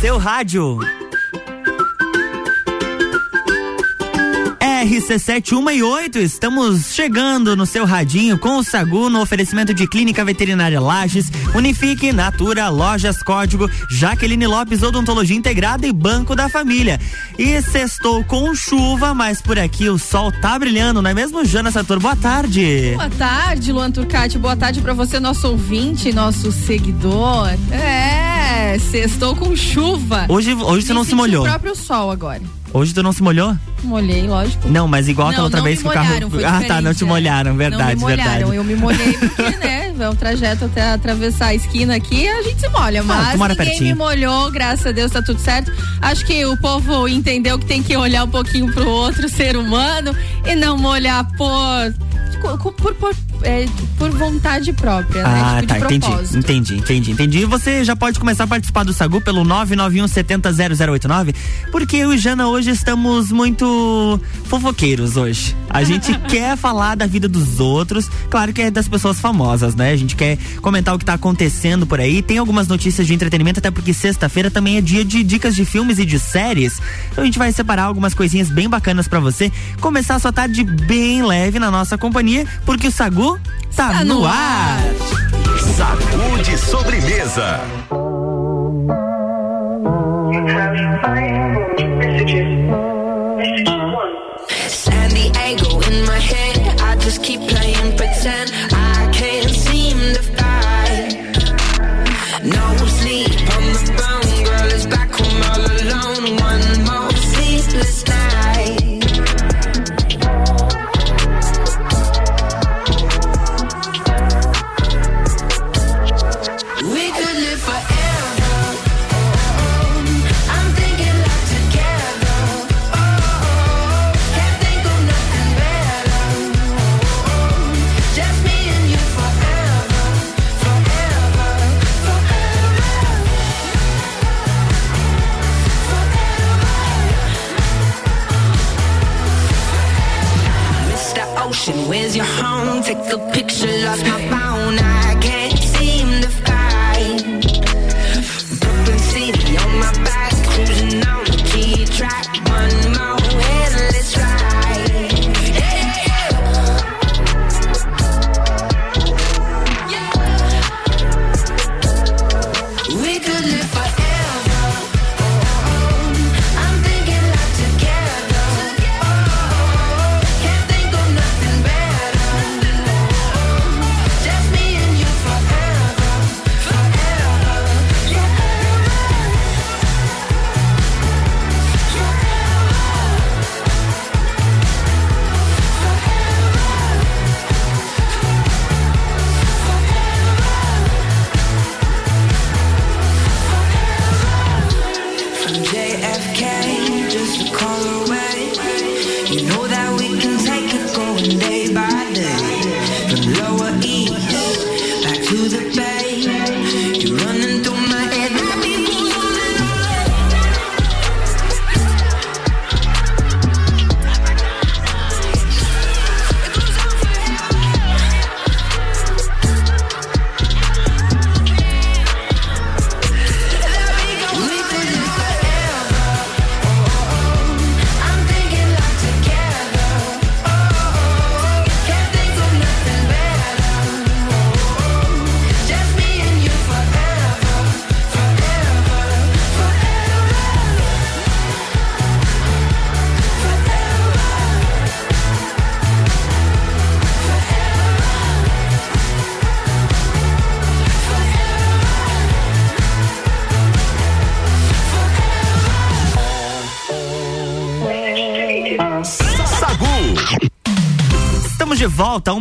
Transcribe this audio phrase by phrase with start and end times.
[0.00, 0.78] seu rádio.
[4.60, 10.24] RC7 e 8, estamos chegando no seu radinho com o Sagu no oferecimento de Clínica
[10.24, 17.00] Veterinária Lages, Unifique, Natura, Lojas Código, Jaqueline Lopes Odontologia Integrada e Banco da Família.
[17.38, 21.70] E sextou com chuva, mas por aqui o sol tá brilhando, não é mesmo, Jana
[21.70, 21.98] Sator?
[21.98, 22.92] Boa tarde.
[22.96, 24.38] Boa tarde, Luan Turcati.
[24.38, 27.48] Boa tarde para você, nosso ouvinte, nosso seguidor.
[27.72, 28.25] É,
[28.78, 30.26] sextou com chuva.
[30.28, 31.44] Hoje, hoje você não se molhou.
[31.44, 32.42] o próprio sol agora.
[32.72, 33.56] Hoje tu não se molhou?
[33.84, 34.68] Molhei, lógico.
[34.68, 36.10] Não, mas igual aquela outra vez que o carro.
[36.46, 37.06] ah, tá, não te é.
[37.06, 38.32] molharam, verdade, não me molharam.
[38.34, 38.56] verdade.
[38.56, 42.60] Eu me molhei porque, né, é um trajeto até atravessar a esquina aqui, a gente
[42.60, 43.82] se molha, mas ah, ninguém pertinho.
[43.82, 45.72] me molhou, graças a Deus tá tudo certo.
[46.02, 50.14] Acho que o povo entendeu que tem que olhar um pouquinho pro outro ser humano
[50.44, 51.94] e não molhar por
[52.68, 53.66] por, por, é,
[53.98, 55.28] por vontade própria, né?
[55.28, 55.60] ah, né?
[55.62, 57.44] Tipo, tá, entendi, entendi, entendi, entendi.
[57.44, 61.34] Você já pode começar a participar do Sagu pelo 991 70 0089,
[61.70, 65.56] porque eu e Jana hoje estamos muito fofoqueiros hoje.
[65.68, 69.92] A gente quer falar da vida dos outros, claro que é das pessoas famosas, né?
[69.92, 72.22] A gente quer comentar o que tá acontecendo por aí.
[72.22, 75.98] Tem algumas notícias de entretenimento, até porque sexta-feira também é dia de dicas de filmes
[75.98, 76.80] e de séries.
[77.10, 79.50] Então a gente vai separar algumas coisinhas bem bacanas para você.
[79.80, 83.25] Começar a sua tarde bem leve na nossa companhia, porque o Sagu
[83.74, 84.78] tá, tá no, ar.
[85.76, 87.60] Sagu de sobremesa.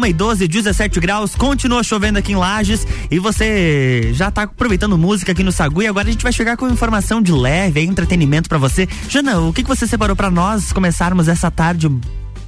[0.06, 4.96] 1 e 12, 17 graus, continua chovendo aqui em Lages e você já tá aproveitando
[4.98, 8.48] música aqui no Sagu e agora a gente vai chegar com informação de leve, entretenimento
[8.48, 8.88] para você.
[9.10, 11.90] Jana, o que, que você separou para nós começarmos essa tarde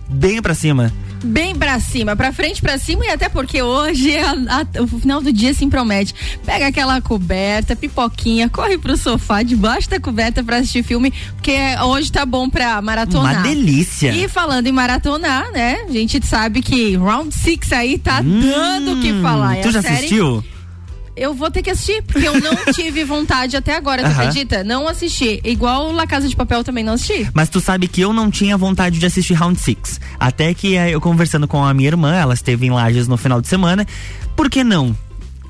[0.08, 0.94] bem para cima?
[1.24, 4.88] Bem pra cima, pra frente, pra cima e até porque hoje é a, a, o
[4.88, 6.14] final do dia se promete.
[6.46, 12.12] Pega aquela coberta, pipoquinha, corre pro sofá, debaixo da coberta pra assistir filme, porque hoje
[12.12, 13.34] tá bom pra maratonar.
[13.34, 14.12] Uma delícia.
[14.12, 15.78] E falando em maratonar, né?
[15.88, 19.58] A gente sabe que Round Six aí tá hum, dando o que falar.
[19.58, 19.96] Tu já série...
[19.96, 20.44] assistiu?
[21.18, 24.64] Eu vou ter que assistir, porque eu não tive vontade até agora, tu acredita?
[24.64, 25.42] Não assisti.
[25.44, 27.30] Igual La Casa de Papel também não assisti.
[27.34, 30.00] Mas tu sabe que eu não tinha vontade de assistir Round Six.
[30.20, 33.42] Até que eh, eu conversando com a minha irmã, ela esteve em Lages no final
[33.42, 33.86] de semana.
[34.36, 34.96] Por que não?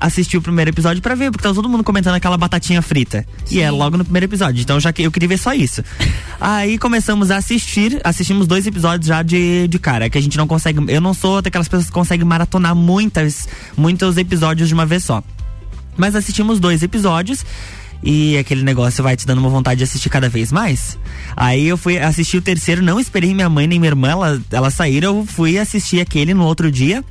[0.00, 3.26] assistir o primeiro episódio para ver, porque tá todo mundo comentando aquela batatinha frita.
[3.44, 3.56] Sim.
[3.56, 4.62] E é logo no primeiro episódio.
[4.62, 5.82] Então já que eu queria ver só isso.
[6.40, 10.46] Aí começamos a assistir, assistimos dois episódios já de, de cara, que a gente não
[10.46, 10.80] consegue.
[10.88, 15.22] Eu não sou daquelas pessoas que conseguem maratonar muitas, muitos episódios de uma vez só.
[15.98, 17.44] Mas assistimos dois episódios
[18.02, 20.98] e aquele negócio vai te dando uma vontade de assistir cada vez mais.
[21.36, 24.74] Aí eu fui assistir o terceiro, não esperei minha mãe nem minha irmã, elas, elas
[24.74, 27.04] saíram, eu fui assistir aquele no outro dia.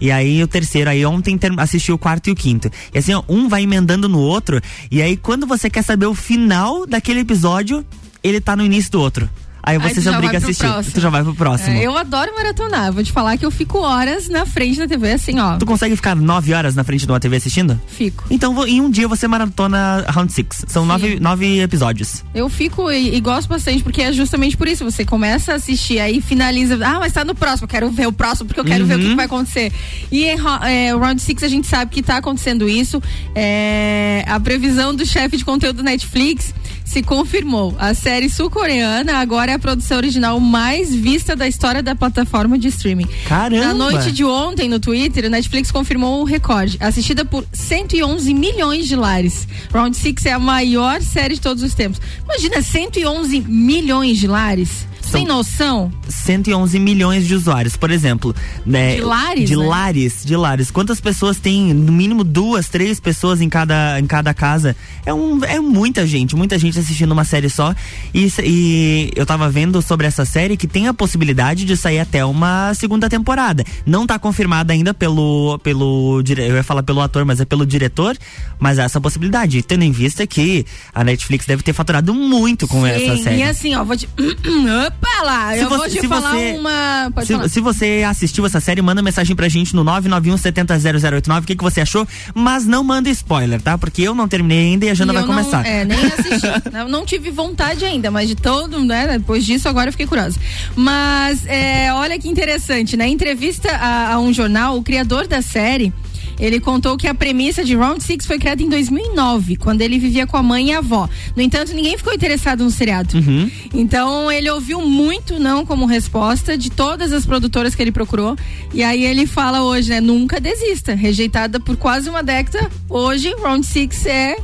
[0.00, 2.70] E aí o terceiro, aí ontem assisti o quarto e o quinto.
[2.94, 4.60] E assim, ó, um vai emendando no outro.
[4.90, 7.84] E aí quando você quer saber o final daquele episódio,
[8.22, 9.28] ele tá no início do outro.
[9.68, 10.64] Aí você se obriga a assistir.
[10.64, 10.94] Próximo.
[10.94, 11.76] Tu já vai pro próximo.
[11.76, 12.90] É, eu adoro maratonar.
[12.90, 15.58] Vou te falar que eu fico horas na frente da TV, assim, ó.
[15.58, 17.78] Tu consegue ficar nove horas na frente de uma TV assistindo?
[17.86, 18.24] Fico.
[18.30, 20.64] Então em um dia você maratona Round Six.
[20.68, 22.24] São nove, nove episódios.
[22.34, 24.84] Eu fico e, e, gosto bastante, porque é justamente por isso.
[24.84, 26.78] Você começa a assistir, aí finaliza.
[26.82, 27.64] Ah, mas tá no próximo.
[27.64, 28.88] Eu quero ver o próximo, porque eu quero uhum.
[28.88, 29.70] ver o que, que, vai acontecer.
[30.10, 33.02] E em é, Round Six a gente sabe que tá acontecendo isso.
[33.34, 36.54] É, a previsão do chefe de conteúdo do Netflix
[36.88, 37.74] se confirmou.
[37.78, 42.68] A série sul-coreana agora é a produção original mais vista da história da plataforma de
[42.68, 43.06] streaming.
[43.26, 43.66] Caramba!
[43.66, 48.88] Na noite de ontem, no Twitter, o Netflix confirmou o recorde, assistida por 111 milhões
[48.88, 49.46] de lares.
[49.70, 52.00] Round Six é a maior série de todos os tempos.
[52.24, 54.87] Imagina, 111 milhões de lares.
[55.10, 55.90] Sem noção?
[56.08, 58.34] 111 milhões de usuários, por exemplo.
[58.64, 59.48] Né, de lares?
[59.48, 59.66] De né?
[59.66, 60.70] lares, de lares.
[60.70, 61.72] Quantas pessoas tem?
[61.72, 64.76] No mínimo duas, três pessoas em cada, em cada casa.
[65.04, 67.74] É, um, é muita gente, muita gente assistindo uma série só.
[68.14, 72.24] E, e eu tava vendo sobre essa série que tem a possibilidade de sair até
[72.24, 73.64] uma segunda temporada.
[73.86, 78.16] Não tá confirmada ainda pelo, pelo eu ia falar pelo ator, mas é pelo diretor,
[78.58, 82.82] mas há essa possibilidade, tendo em vista que a Netflix deve ter faturado muito com
[82.82, 83.38] Sim, essa série.
[83.38, 84.08] E assim, ó, vou te
[85.00, 87.12] Opa lá, se eu você, vou te falar você, uma.
[87.22, 87.48] Se, falar.
[87.48, 91.62] se, você assistiu essa série, manda mensagem pra gente no 991 700089, o que, que
[91.62, 93.78] você achou, mas não manda spoiler, tá?
[93.78, 95.64] Porque eu não terminei ainda e a Jana e vai começar.
[95.66, 96.48] É, nem assisti.
[96.72, 99.18] não, não, tive vontade ainda, mas de todo, né?
[99.18, 100.38] Depois disso, agora eu fiquei curiosa.
[100.74, 103.06] Mas, é, olha que interessante, né?
[103.06, 105.92] Em entrevista a, a um jornal, o criador da série
[106.38, 110.26] ele contou que a premissa de Round Six foi criada em 2009, quando ele vivia
[110.26, 111.08] com a mãe e a avó.
[111.34, 113.16] No entanto, ninguém ficou interessado no seriado.
[113.16, 113.50] Uhum.
[113.74, 118.36] Então, ele ouviu muito não como resposta de todas as produtoras que ele procurou.
[118.72, 120.00] E aí ele fala hoje, né?
[120.00, 120.94] Nunca desista.
[120.94, 124.36] Rejeitada por quase uma década, hoje Round Six é.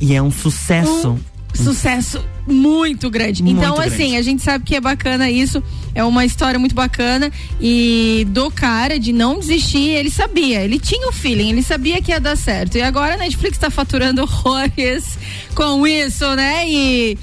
[0.00, 1.10] E é um sucesso.
[1.10, 3.42] Um sucesso muito grande.
[3.42, 3.94] Muito então, grande.
[3.94, 5.62] assim, a gente sabe que é bacana isso.
[5.94, 7.30] É uma história muito bacana.
[7.60, 12.10] E do cara de não desistir, ele sabia, ele tinha o feeling, ele sabia que
[12.10, 12.76] ia dar certo.
[12.76, 15.18] E agora a Netflix tá faturando horrores
[15.54, 16.68] com isso, né?
[16.68, 17.18] E.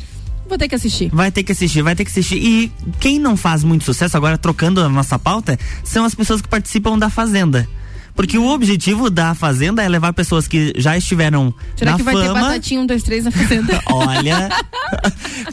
[0.47, 1.09] Vou ter que assistir.
[1.11, 2.37] Vai ter que assistir, vai ter que assistir.
[2.37, 2.71] E
[3.01, 6.97] quem não faz muito sucesso, agora trocando a nossa pauta, são as pessoas que participam
[6.97, 7.67] da Fazenda.
[8.17, 12.15] Porque o objetivo da Fazenda é levar pessoas que já estiveram Será na que vai
[12.15, 12.25] fama.
[12.25, 13.79] ter batatinha um, dois, três na Fazenda?
[13.85, 14.49] Olha,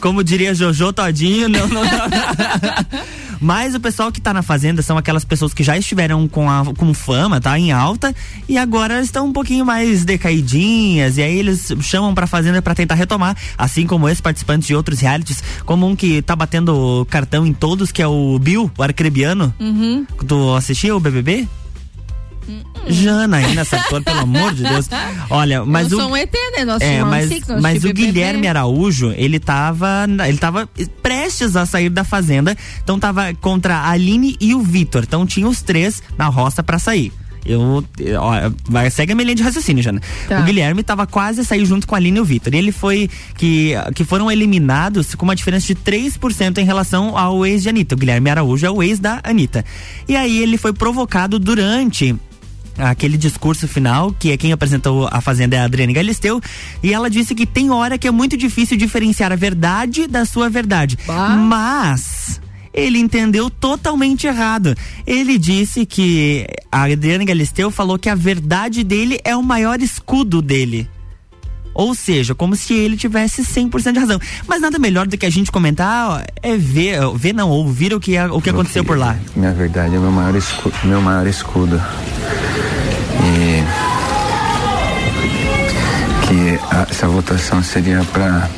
[0.01, 1.91] como diria Jojo Todinho, não, não, não.
[3.39, 6.65] Mas o pessoal que tá na Fazenda são aquelas pessoas que já estiveram com, a,
[6.75, 7.57] com fama, tá?
[7.59, 8.15] Em alta,
[8.49, 12.95] e agora estão um pouquinho mais decaidinhas, e aí eles chamam pra Fazenda para tentar
[12.95, 17.53] retomar, assim como esses participantes de outros realities, como um que tá batendo cartão em
[17.53, 19.53] todos, que é o Bill, o arcrebiano.
[19.59, 20.03] Uhum.
[20.27, 21.47] Tu assistiu o BBB?
[22.87, 24.87] Janaína Sartor, pelo amor de Deus.
[25.29, 26.01] Olha, mas Eu o.
[26.01, 26.65] Sou um ET, né?
[26.65, 27.29] Nós é, mas,
[27.61, 30.05] mas o Guilherme Araújo, ele tava.
[30.27, 30.69] Ele tava
[31.01, 32.55] prestes a sair da fazenda.
[32.83, 35.03] Então tava contra a Aline e o Vitor.
[35.03, 37.11] Então tinha os três na roça para sair.
[37.45, 37.85] Eu,
[38.19, 40.01] ó, vai, segue a minha linha de raciocínio, Jana.
[40.27, 40.39] Tá.
[40.39, 42.53] O Guilherme estava quase a sair junto com a Aline e o Vitor.
[42.53, 47.45] E ele foi que, que foram eliminados com uma diferença de 3% em relação ao
[47.45, 47.93] ex de Anitta.
[47.93, 49.63] O Guilherme Araújo é o ex da Anitta.
[50.07, 52.15] E aí ele foi provocado durante
[52.77, 56.41] aquele discurso final, que é quem apresentou a Fazenda é a Adriane Galisteu,
[56.83, 60.49] e ela disse que tem hora que é muito difícil diferenciar a verdade da sua
[60.49, 60.97] verdade.
[61.05, 61.29] Bah.
[61.29, 62.41] Mas
[62.73, 64.75] ele entendeu totalmente errado.
[65.07, 70.41] Ele disse que a Adriane Galisteu falou que a verdade dele é o maior escudo
[70.41, 70.87] dele.
[71.75, 74.17] Ou seja, como se ele tivesse 100% de razão.
[74.47, 78.17] Mas nada melhor do que a gente comentar é ver, ver não, ouvir o que,
[78.17, 79.17] o que aconteceu por lá.
[79.35, 80.75] Minha verdade é meu maior escudo.
[80.85, 81.75] Meu maior escudo.
[83.21, 83.61] E
[86.27, 88.49] que a, essa votação seria para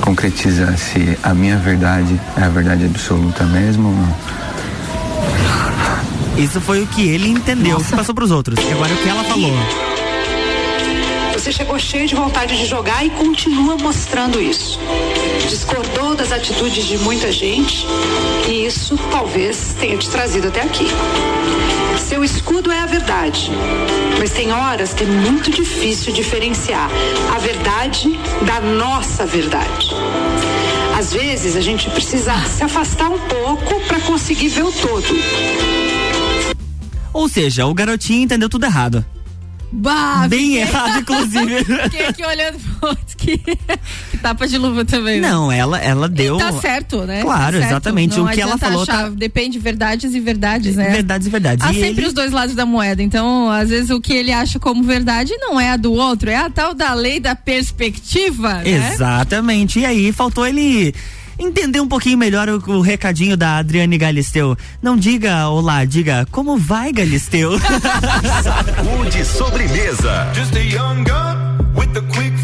[0.00, 4.16] concretizar se a minha verdade é a verdade absoluta mesmo ou não.
[6.36, 7.90] Isso foi o que ele entendeu, Nossa.
[7.90, 8.58] que passou pros outros.
[8.58, 9.52] E agora o que ela falou.
[11.48, 14.78] Você chegou cheio de vontade de jogar e continua mostrando isso.
[15.48, 17.86] Discordou das atitudes de muita gente
[18.46, 20.84] e isso talvez tenha te trazido até aqui.
[22.06, 23.50] Seu escudo é a verdade,
[24.18, 26.90] mas tem horas que é muito difícil diferenciar
[27.34, 28.10] a verdade
[28.44, 29.88] da nossa verdade.
[30.98, 35.06] Às vezes a gente precisa se afastar um pouco para conseguir ver o todo.
[37.10, 39.02] Ou seja, o garotinho entendeu tudo errado.
[39.70, 40.60] Bah, Bem fiquei...
[40.60, 41.64] errado, inclusive.
[41.84, 45.20] Fiquei aqui olhando pro outro que, que tapa de luva também.
[45.20, 45.28] Né?
[45.30, 46.36] Não, ela, ela deu.
[46.36, 47.20] E tá certo, né?
[47.20, 47.70] Claro, tá certo.
[47.72, 48.16] exatamente.
[48.16, 48.82] Não o que ela falou.
[48.82, 49.08] Achar, tá...
[49.10, 50.88] Depende de verdades e verdades, né?
[50.90, 51.66] Verdades e verdades.
[51.66, 52.06] Há e sempre ele...
[52.06, 53.02] os dois lados da moeda.
[53.02, 56.36] Então, às vezes, o que ele acha como verdade não é a do outro, é
[56.36, 58.54] a tal da lei da perspectiva.
[58.54, 58.92] Né?
[58.92, 59.80] Exatamente.
[59.80, 60.94] E aí faltou ele
[61.38, 64.56] entender um pouquinho melhor o, o, recadinho da Adriane Galisteu.
[64.82, 67.58] Não diga olá, diga como vai, Galisteu.
[68.42, 70.30] Sacude sobremesa.
[70.34, 72.37] Just a young gun with a quick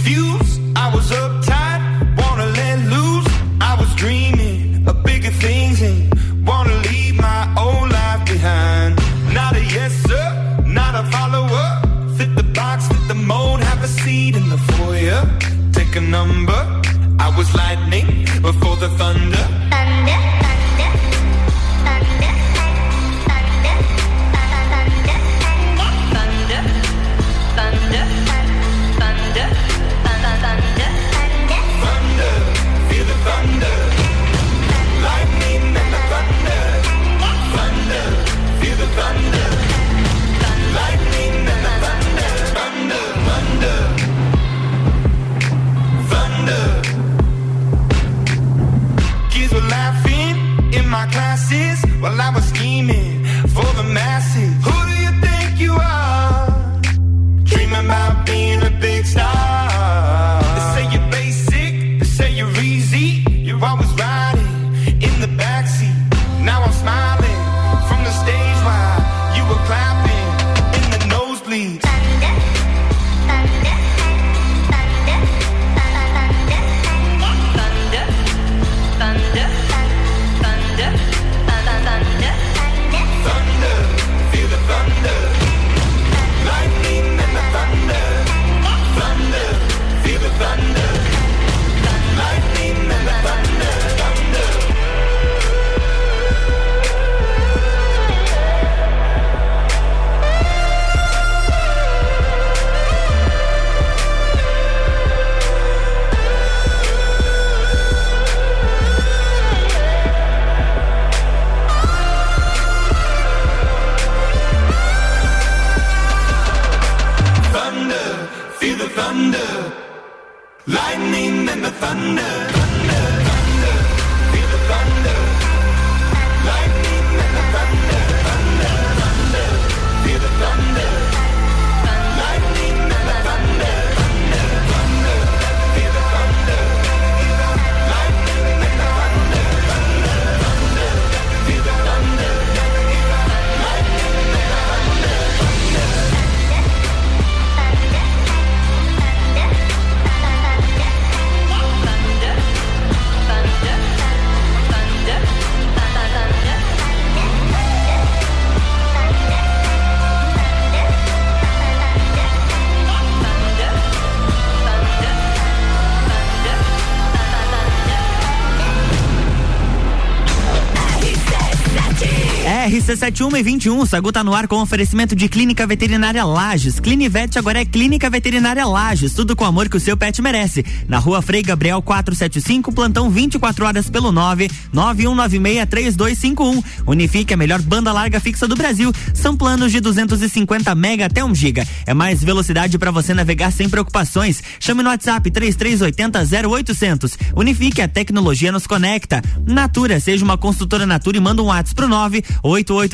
[173.05, 176.81] RC71 e 21, o Sagu tá no ar com oferecimento de Clínica Veterinária Lages.
[176.81, 180.65] Clinivete agora é Clínica Veterinária Lages, tudo com o amor que o seu pet merece.
[180.89, 186.65] Na rua Frei Gabriel 475, plantão 24 horas pelo 9 91963251.
[186.87, 188.91] Unifique a melhor banda larga fixa do Brasil.
[189.13, 191.67] São planos de 250 mega até 1 giga.
[191.87, 194.43] É mais velocidade para você navegar sem preocupações.
[194.59, 197.19] Chame no WhatsApp 3380 0800.
[197.37, 199.21] Unifique a tecnologia nos conecta.
[199.47, 202.94] Natura, seja uma construtora Natura e manda um WhatsApp pro 988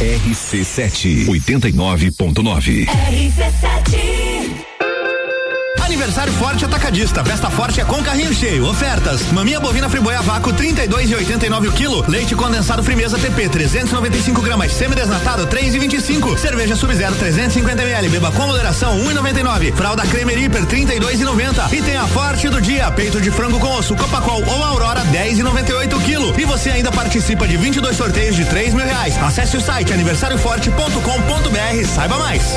[0.00, 2.86] RC7 89.9.
[2.86, 4.37] RC7
[5.88, 7.24] Aniversário Forte Atacadista.
[7.24, 8.66] Festa Forte é com carrinho cheio.
[8.66, 12.04] Ofertas: maminha bovina friboia vácuo 32 e 89 o quilo.
[12.06, 14.74] Leite condensado Frimeza TP 395 gramas.
[14.74, 16.36] Semi-desnatado 3 e 25.
[16.36, 18.08] Cerveja Sub-Zero 350 ml.
[18.10, 19.74] Beba com moderação 1,99.
[19.74, 21.68] Fralda Cremer Hiper 32 e 90.
[21.68, 22.90] Tem a Forte do dia.
[22.90, 26.38] Peito de frango com osso Copacol ou Aurora 10 e 98 o quilo.
[26.38, 29.16] E você ainda participa de 22 sorteios de 3 mil reais.
[29.22, 31.86] Acesse o site aniversarioforte.com.br.
[31.86, 32.56] Saiba mais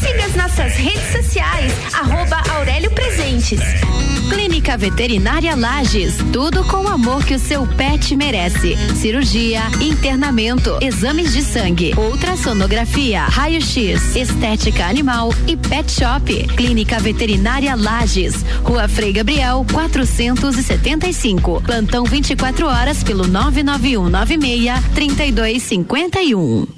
[0.00, 3.58] Siga as nossas redes sociais, arroba Aurélio Presentes.
[4.30, 8.76] Clínica Veterinária Lages, tudo com o amor que o seu pet merece.
[8.94, 16.46] Cirurgia, internamento, exames de sangue, ultrassonografia, raio-x, estética animal e pet shop.
[16.56, 21.60] Clínica Veterinária Lages, Rua Frei Gabriel, 475.
[21.62, 26.77] Plantão 24 horas pelo 991 96 3251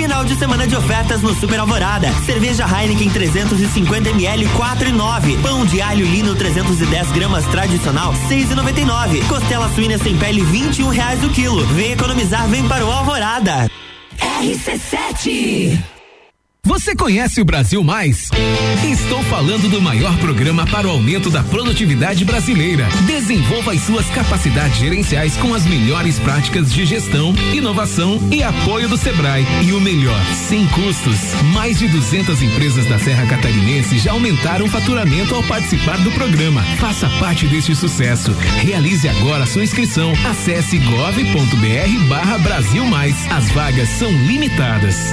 [0.00, 2.10] final de semana de ofertas no Super Alvorada.
[2.24, 5.36] Cerveja Heineken 350 ml 4 e 9.
[5.42, 9.22] Pão de alho lino 310 gramas tradicional 6 e 99.
[9.28, 11.66] Costela suína sem pele 21 reais o quilo.
[11.74, 13.70] Vem economizar, vem para o Alvorada.
[14.40, 15.99] RC7
[16.62, 18.28] você conhece o Brasil Mais?
[18.84, 22.88] Estou falando do maior programa para o aumento da produtividade brasileira.
[23.06, 28.96] Desenvolva as suas capacidades gerenciais com as melhores práticas de gestão, inovação e apoio do
[28.96, 29.46] Sebrae.
[29.62, 31.34] E o melhor, sem custos.
[31.52, 36.62] Mais de 200 empresas da Serra Catarinense já aumentaram o faturamento ao participar do programa.
[36.78, 38.32] Faça parte deste sucesso.
[38.62, 40.12] Realize agora sua inscrição.
[40.24, 43.14] Acesse gov.br/barra Brasil Mais.
[43.30, 45.12] As vagas são limitadas.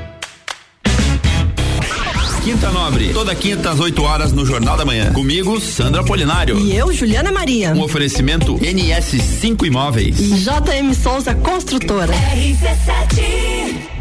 [2.43, 5.13] Quinta Nobre, toda quinta às 8 horas no Jornal da Manhã.
[5.13, 6.59] Comigo, Sandra Polinário.
[6.59, 7.71] E eu, Juliana Maria.
[7.71, 10.19] Um oferecimento NS5 Imóveis.
[10.19, 12.11] E JM Souza Construtora.
[12.11, 13.91] RC7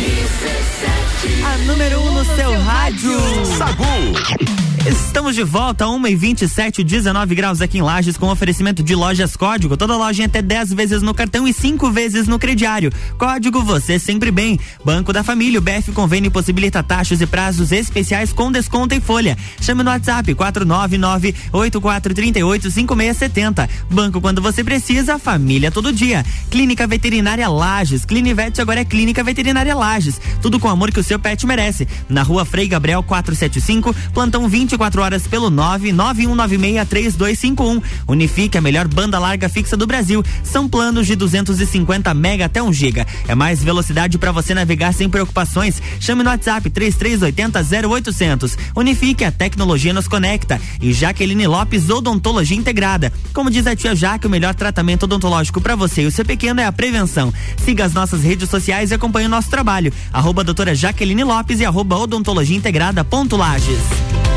[0.00, 3.20] RC7 A número 1 um no, no seu rádio.
[3.56, 4.65] Sagu.
[4.88, 9.34] Estamos de volta, 1 e 27 19 graus aqui em Lages, com oferecimento de lojas
[9.34, 9.76] Código.
[9.76, 12.92] Toda loja em até 10 vezes no cartão e 5 vezes no crediário.
[13.18, 14.60] Código você sempre bem.
[14.84, 19.36] Banco da Família, o BF Convênio possibilita taxas e prazos especiais com desconto em folha.
[19.60, 23.68] Chame no WhatsApp 499 8438 5670.
[23.90, 26.24] Banco quando você precisa, família todo dia.
[26.48, 28.04] Clínica Veterinária Lages.
[28.04, 30.20] Clinivete agora é Clínica Veterinária Lages.
[30.40, 31.88] Tudo com o amor que o seu pet merece.
[32.08, 37.82] Na rua Frei Gabriel 475, plantão 20 24 horas pelo 991963251.
[38.06, 40.22] Unifique a melhor banda larga fixa do Brasil.
[40.44, 43.06] São planos de 250 mega até 1 giga.
[43.26, 45.80] É mais velocidade para você navegar sem preocupações.
[45.98, 48.58] Chame no WhatsApp 3380 0800.
[48.76, 50.60] Unifique a tecnologia nos conecta.
[50.80, 53.12] E Jaqueline Lopes Odontologia Integrada.
[53.32, 56.60] Como diz a tia Jaque, o melhor tratamento odontológico para você e o seu pequeno
[56.60, 57.32] é a prevenção.
[57.64, 59.92] Siga as nossas redes sociais e acompanhe o nosso trabalho.
[60.12, 64.35] Arroba doutora Jaqueline Lopes e arroba odontologia integrada ponto Lages.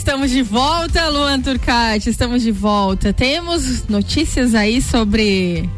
[0.00, 3.12] Estamos de volta, Luan Turcati, estamos de volta.
[3.12, 5.68] Temos notícias aí sobre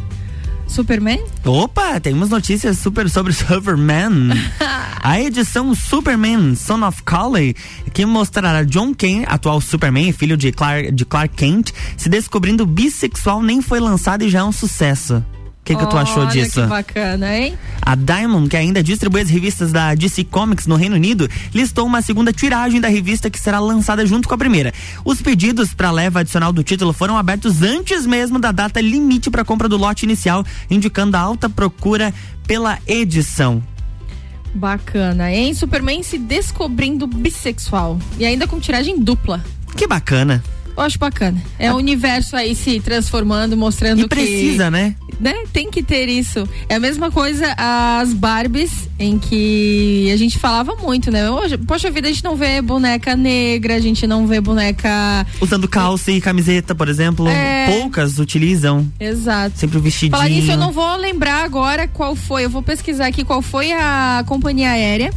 [0.69, 1.19] Superman?
[1.45, 4.31] Opa, temos notícias super sobre Superman.
[5.03, 7.57] a edição Superman Son of Kali,
[7.93, 13.43] que mostrará John Kane, atual Superman, filho de Clark, de Clark Kent, se descobrindo bissexual,
[13.43, 15.25] nem foi lançado e já é um sucesso.
[15.62, 16.61] O que, que tu achou disso?
[16.61, 17.57] Que bacana, hein?
[17.81, 22.03] A Diamond, que ainda distribui as revistas da DC Comics no Reino Unido, listou uma
[22.03, 24.72] segunda tiragem da revista que será lançada junto com a primeira.
[25.05, 29.44] Os pedidos para leva adicional do título foram abertos antes mesmo da data limite para
[29.44, 32.12] compra do lote inicial, indicando a alta procura
[32.44, 33.62] pela edição.
[34.53, 35.55] Bacana, hein?
[35.55, 39.44] Superman se descobrindo bissexual e ainda com tiragem dupla.
[39.77, 40.42] Que bacana.
[40.77, 41.43] Eu acho bacana.
[41.59, 44.09] É o universo aí se transformando, mostrando e que.
[44.09, 44.95] precisa, né?
[45.21, 45.45] né?
[45.53, 46.49] Tem que ter isso.
[46.69, 51.31] É a mesma coisa as Barbies, em que a gente falava muito, né?
[51.31, 55.25] Hoje, poxa vida, a gente não vê boneca negra, a gente não vê boneca.
[55.41, 57.29] Usando calça e camiseta, por exemplo.
[57.29, 57.67] É...
[57.67, 58.91] Poucas utilizam.
[58.99, 59.59] Exato.
[59.59, 60.13] Sempre o vestidinho.
[60.13, 62.45] Falar nisso, eu não vou lembrar agora qual foi.
[62.45, 65.13] Eu vou pesquisar aqui qual foi a companhia aérea.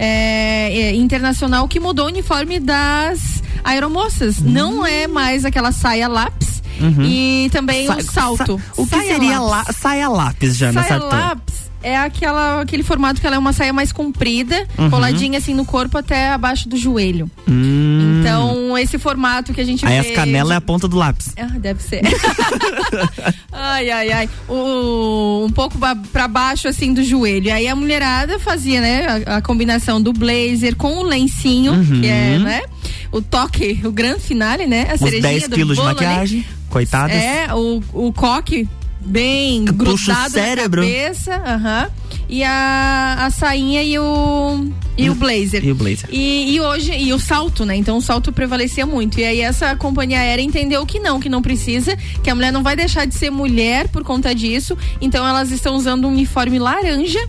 [0.00, 4.38] É, é, internacional que mudou o uniforme das aeromoças.
[4.38, 4.50] Uhum.
[4.50, 7.04] Não é mais aquela saia lápis uhum.
[7.04, 8.60] e também Sa o salto.
[8.74, 9.76] Sa o que saia seria lápis.
[9.76, 10.82] saia lápis, Jana?
[10.82, 14.90] Saia lápis é aquela, aquele formato que ela é uma saia mais comprida, uhum.
[14.90, 17.30] coladinha assim no corpo até abaixo do joelho.
[17.48, 18.20] Hum.
[18.20, 20.10] Então, esse formato que a gente Aí vê.
[20.10, 20.54] as canelas de...
[20.54, 21.32] é a ponta do lápis.
[21.38, 22.02] Ah, deve ser.
[23.52, 24.28] ai, ai, ai.
[24.48, 25.78] O, um pouco
[26.12, 27.46] para baixo assim do joelho.
[27.46, 32.00] E aí a mulherada fazia, né, a, a combinação do blazer com o lencinho, uhum.
[32.00, 32.62] que é, né?
[33.10, 34.88] O toque, o grande finale, né?
[34.90, 36.46] A cerejinha 10 quilos bolo, de maquiagem, né?
[36.68, 37.16] coitadas.
[37.16, 38.68] É, o, o coque
[39.00, 40.82] bem Puxa grudado cérebro.
[40.82, 41.90] na cabeça, aham.
[42.28, 45.64] E a, a sainha e o e o blazer.
[45.64, 46.08] E o blazer.
[46.10, 47.76] E, e, hoje, e o salto, né?
[47.76, 49.18] Então o salto prevalecia muito.
[49.18, 52.62] E aí essa companhia aérea entendeu que não, que não precisa, que a mulher não
[52.62, 54.76] vai deixar de ser mulher por conta disso.
[55.00, 57.20] Então elas estão usando um uniforme laranja,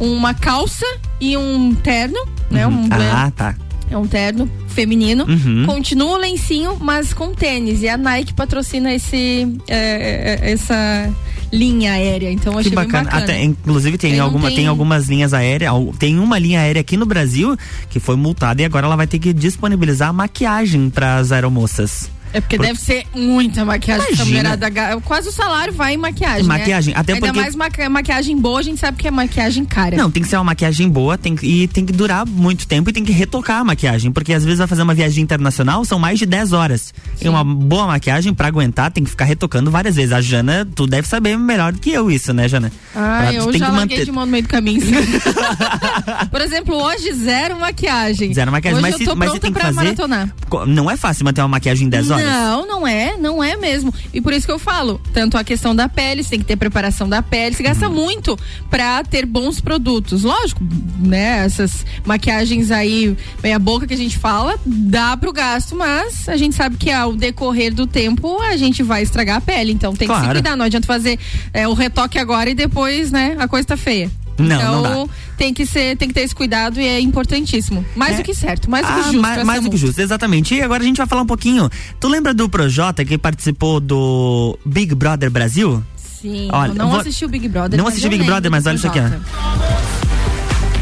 [0.00, 0.86] uma calça
[1.20, 2.18] e um terno,
[2.50, 2.66] né?
[2.66, 2.84] Uhum.
[2.84, 3.54] Um ah, tá.
[3.90, 5.24] É um terno feminino.
[5.24, 5.66] Uhum.
[5.66, 7.82] Continua o lencinho, mas com tênis.
[7.82, 11.12] E a Nike patrocina esse, é, é, essa
[11.52, 12.30] linha aérea.
[12.30, 13.04] Então achei que bacana.
[13.04, 13.24] bacana.
[13.24, 14.58] Até, inclusive tem, alguma, tem...
[14.58, 14.66] tem...
[14.68, 15.72] algumas linhas aéreas.
[15.98, 17.56] Tem uma linha aérea aqui no Brasil
[17.88, 22.08] que foi multada e agora ela vai ter que disponibilizar maquiagem para as aeromoças.
[22.32, 22.66] É porque Por...
[22.66, 24.70] deve ser muita maquiagem essa mulherada.
[25.04, 26.42] Quase o salário vai em maquiagem.
[26.42, 26.48] Né?
[26.48, 27.00] Maquiagem, né?
[27.00, 27.40] até Ainda porque.
[27.40, 27.88] mais maqui...
[27.88, 29.96] maquiagem boa, a gente sabe que é maquiagem cara.
[29.96, 31.46] Não, tem que ser uma maquiagem boa tem que...
[31.46, 34.12] e tem que durar muito tempo e tem que retocar a maquiagem.
[34.12, 36.94] Porque às vezes vai fazer uma viagem internacional, são mais de 10 horas.
[37.16, 37.26] Sim.
[37.26, 40.12] E uma boa maquiagem, para aguentar, tem que ficar retocando várias vezes.
[40.12, 42.72] A Jana, tu deve saber melhor do que eu isso, né, Jana?
[42.94, 44.04] Ah, pra, eu já que manter...
[44.04, 44.80] de mão no meio do caminho.
[46.30, 48.32] Por exemplo, hoje zero maquiagem.
[48.32, 49.74] Zero maquiagem, hoje mas, eu tô se, mas você tem que fazer.
[49.74, 50.34] Maratonar.
[50.66, 52.19] Não é fácil manter uma maquiagem em 10 horas.
[52.24, 53.92] Não, não é não é mesmo.
[54.12, 56.56] E por isso que eu falo, tanto a questão da pele, você tem que ter
[56.56, 57.94] preparação da pele, se gasta uhum.
[57.94, 60.22] muito para ter bons produtos.
[60.22, 60.62] Lógico,
[60.98, 61.44] né?
[61.44, 66.54] Essas maquiagens aí, meia boca que a gente fala, dá pro gasto, mas a gente
[66.54, 69.72] sabe que ao decorrer do tempo a gente vai estragar a pele.
[69.72, 70.22] Então tem claro.
[70.22, 71.18] que se cuidar, não adianta fazer
[71.52, 74.10] é, o retoque agora e depois, né, a coisa tá feia.
[74.42, 77.84] Não, então, não tem que ser, tem que ter esse cuidado e é importantíssimo.
[77.94, 78.16] Mais é.
[78.18, 79.20] do que certo, mais do que ah, justo.
[79.20, 80.54] Mais, mais do que justo, exatamente.
[80.54, 81.68] E agora a gente vai falar um pouquinho.
[81.98, 85.82] Tu lembra do Projota que participou do Big Brother Brasil?
[85.96, 87.00] Sim, olha, não vou...
[87.00, 87.78] assisti o Big Brother.
[87.78, 89.99] Não assisti o Big Brother, mas olha isso aqui, ó.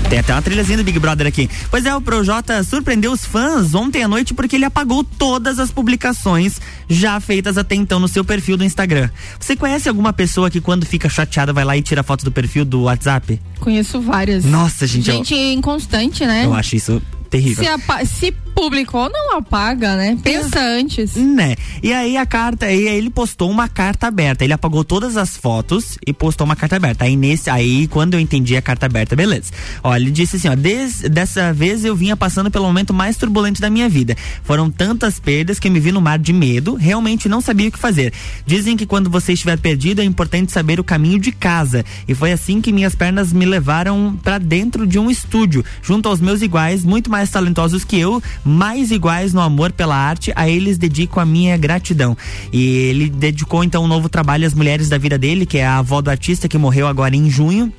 [0.09, 1.51] Tem até uma trilhazinha do Big Brother aqui.
[1.71, 5.71] Pois é, o Projota surpreendeu os fãs ontem à noite porque ele apagou todas as
[5.71, 9.11] publicações já feitas até então no seu perfil do Instagram.
[9.39, 12.65] Você conhece alguma pessoa que quando fica chateada vai lá e tira foto do perfil
[12.65, 13.39] do WhatsApp?
[13.61, 14.47] Conheço várias.
[14.47, 15.05] Nossa, gente.
[15.05, 15.53] Gente eu...
[15.53, 16.47] inconstante, né?
[16.47, 17.63] Eu acho isso terrível.
[18.07, 20.19] Se, se publicou, não apaga, né?
[20.21, 20.81] Pensa é.
[20.81, 21.15] antes.
[21.15, 21.55] Né?
[21.81, 24.43] E aí a carta, aí ele postou uma carta aberta.
[24.43, 27.05] Ele apagou todas as fotos e postou uma carta aberta.
[27.05, 29.53] Aí nesse, aí quando eu entendi a carta aberta, beleza.
[29.85, 33.61] Ó, ele disse assim, ó, des, dessa vez eu vinha passando pelo momento mais turbulento
[33.61, 34.17] da minha vida.
[34.43, 37.73] Foram tantas perdas que eu me vi no mar de medo, realmente não sabia o
[37.73, 38.13] que fazer.
[38.45, 41.85] Dizem que quando você estiver perdido é importante saber o caminho de casa.
[42.09, 46.21] E foi assim que minhas pernas me levaram para dentro de um estúdio, junto aos
[46.21, 50.79] meus iguais, muito mais talentosos que eu, mais iguais no amor pela arte, a eles
[50.79, 52.17] dedico a minha gratidão.
[52.53, 55.79] E ele dedicou então um novo trabalho às mulheres da vida dele, que é a
[55.79, 57.73] avó do artista que morreu agora em junho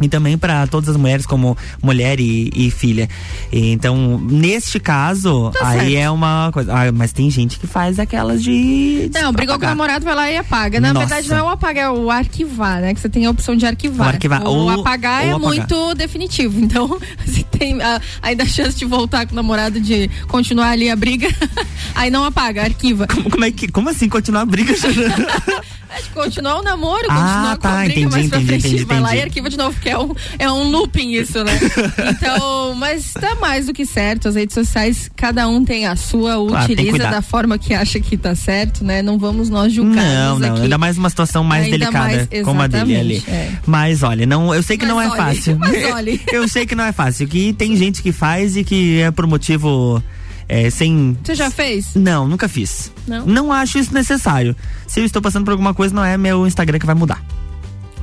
[0.00, 3.08] e também para todas as mulheres como mulher e, e filha.
[3.52, 6.72] E, então, neste caso, tá aí é uma coisa.
[6.72, 9.10] Ah, mas tem gente que faz aquelas de.
[9.12, 10.80] Não, brigou com o namorado, vai lá e apaga.
[10.80, 11.06] Na Nossa.
[11.06, 12.94] verdade, não é o apagar, é o arquivar, né?
[12.94, 14.06] Que você tem a opção de arquivar.
[14.06, 14.42] O, arquivar.
[14.42, 15.54] o ou, apagar ou é apagar.
[15.54, 16.60] muito definitivo.
[16.60, 20.90] Então, se tem a, ainda a chance de voltar com o namorado, de continuar ali
[20.90, 21.28] a briga,
[21.94, 23.06] aí não apaga, arquiva.
[23.06, 24.74] Como, como é que, como assim continuar a briga?
[25.92, 28.60] É de continuar o namoro, continuar ah, tá, com a briga entendi, mais pra entendi,
[28.60, 28.66] frente.
[28.68, 31.52] Entendi, vai lá e arquiva de novo, porque é um, é um looping isso, né?
[32.10, 34.28] então, mas tá mais do que certo.
[34.28, 38.16] As redes sociais, cada um tem a sua, claro, utiliza da forma que acha que
[38.16, 39.02] tá certo, né?
[39.02, 40.04] Não vamos nós julgar.
[40.04, 40.62] Não, não, aqui.
[40.62, 43.24] ainda mais uma situação mais ainda delicada mais, como a dele ali.
[43.26, 43.50] É.
[43.66, 45.58] Mas olha, não, eu sei que mas não é olhe, fácil.
[45.58, 46.20] Mas olha.
[46.32, 49.26] eu sei que não é fácil, que tem gente que faz e que é por
[49.26, 50.02] motivo
[50.50, 51.16] é, sem.
[51.22, 51.94] Você já fez?
[51.94, 52.90] Não, nunca fiz.
[53.06, 53.24] Não?
[53.24, 54.56] Não acho isso necessário.
[54.84, 57.22] Se eu estou passando por alguma coisa, não é meu Instagram que vai mudar.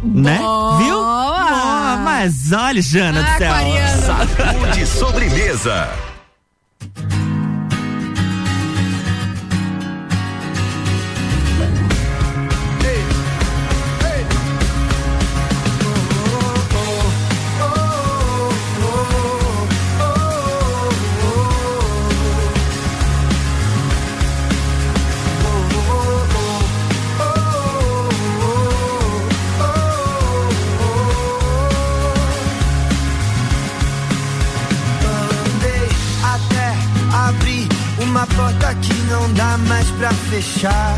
[0.01, 0.37] Né?
[0.37, 0.77] Boa.
[0.77, 0.95] Viu?
[0.95, 3.53] Boa, mas olha, Jana ah, do céu.
[4.05, 5.89] Saúde sobremesa.
[40.41, 40.97] Fechar.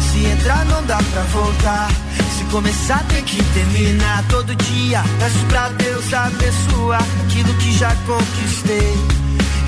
[0.00, 1.88] Se entrar, não dá pra voltar.
[2.36, 4.24] Se começar, tem que terminar.
[4.28, 8.94] Todo dia, peço pra Deus abençoar aquilo que já conquistei.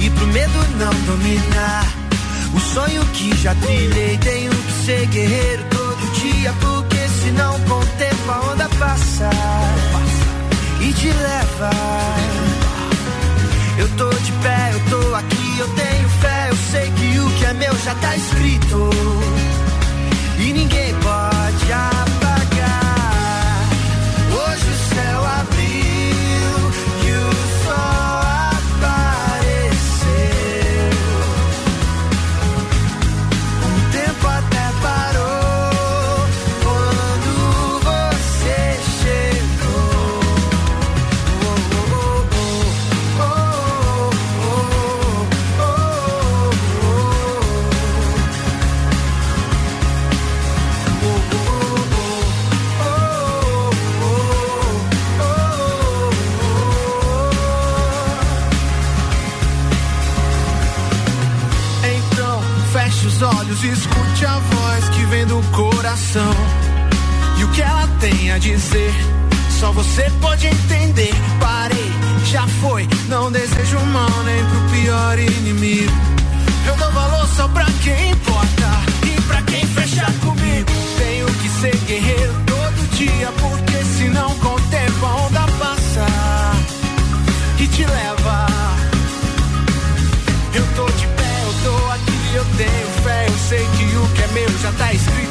[0.01, 1.87] E pro medo não dominar.
[2.55, 6.53] O sonho que já trilhei, tenho que ser guerreiro todo dia.
[6.61, 9.31] Porque senão, com o tempo, a onda passa
[10.81, 11.71] e te leva.
[13.79, 15.98] Eu tô de pé, eu tô aqui, eu tenho
[17.85, 18.91] já tá escrito.
[20.39, 21.28] E ninguém pode
[63.67, 66.33] escute a voz que vem do coração.
[67.39, 68.95] E o que ela tem a dizer,
[69.59, 71.13] só você pode entender.
[71.41, 71.93] Parei,
[72.27, 75.93] já foi, não desejo mal nem pro pior inimigo.
[76.67, 78.71] Eu dou valor só pra quem importa
[79.05, 80.71] e pra quem fecha comigo.
[80.99, 86.07] Tenho que ser guerreiro todo dia, porque senão com o tempo a onda passa
[87.59, 88.47] e te leva.
[90.55, 90.88] Eu tô
[92.35, 95.28] eu tenho fé, eu sei que o que é meu já tá escrito.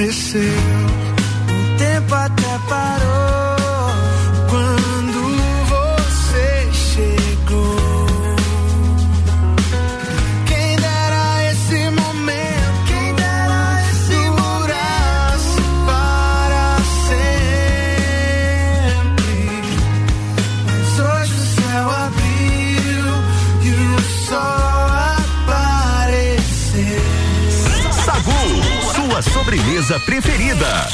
[0.00, 3.17] O tempo até parou
[29.88, 30.88] sobremesa preferida.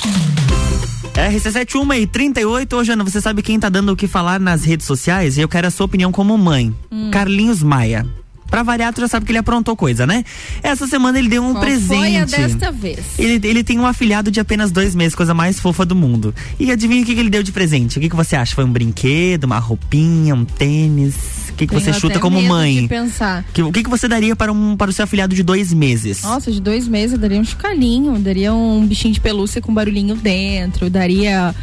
[1.15, 4.87] RC71 e 38, hoje, Ana, você sabe quem tá dando o que falar nas redes
[4.87, 5.37] sociais?
[5.37, 6.73] E eu quero a sua opinião como mãe.
[6.93, 7.11] Hum.
[7.11, 8.07] Carlinhos Maia.
[8.49, 10.25] Pra variar, tu já sabe que ele aprontou coisa, né?
[10.63, 11.99] Essa semana ele deu um Qual presente.
[11.99, 13.01] foi a desta vez?
[13.19, 16.33] Ele, ele tem um afilhado de apenas dois meses, coisa mais fofa do mundo.
[16.61, 17.99] E adivinha o que, que ele deu de presente?
[17.99, 18.55] O que, que você acha?
[18.55, 21.44] Foi um brinquedo, uma roupinha, um tênis?
[21.55, 22.89] O que, que você chuta como mãe?
[23.53, 26.23] Que- o que, que você daria para, um, para o seu afilhado de dois meses?
[26.23, 30.17] Nossa, de dois meses eu daria um chocalhinho, daria um bichinho de pelúcia com barulhinho
[30.17, 31.55] dentro, daria